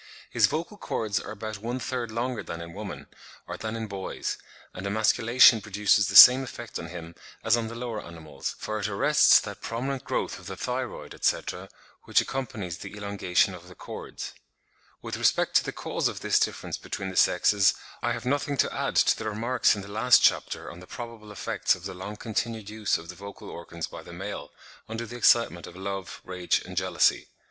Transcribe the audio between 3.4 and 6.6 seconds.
or than in boys; and emasculation produces the same